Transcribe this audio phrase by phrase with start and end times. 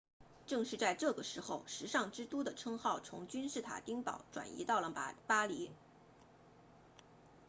[0.47, 4.89] 正是在这个时候时尚之都的称号从君士坦丁堡转移到了
[5.27, 5.69] 巴黎